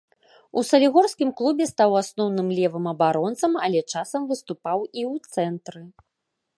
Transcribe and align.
У 0.59 0.61
салігорскім 0.69 1.29
клубе 1.41 1.67
стаў 1.73 1.91
асноўным 2.01 2.47
левым 2.61 2.85
абаронцам, 2.95 3.51
але 3.69 3.79
часам 3.93 4.21
выступаў 4.33 4.79
і 4.99 5.09
ў 5.11 5.13
цэнтры. 5.35 5.81